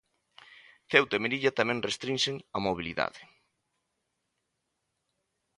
[0.91, 3.21] Ceuta e Melilla tamén restrinxen a mobilidade.